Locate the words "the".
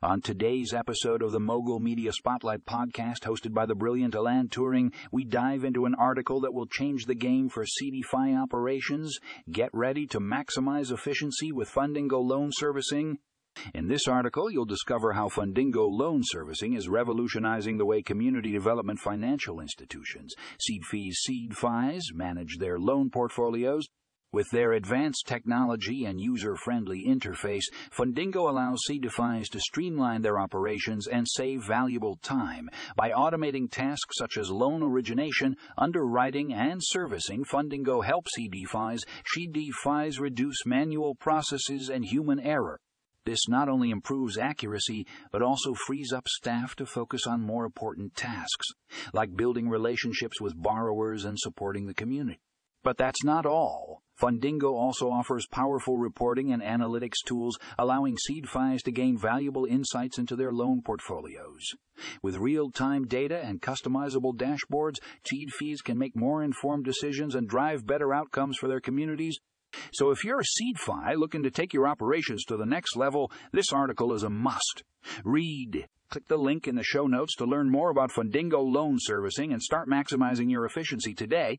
1.32-1.40, 3.66-3.74, 7.06-7.16, 17.78-17.86, 51.86-51.94, 72.56-72.66, 76.26-76.38, 76.74-76.82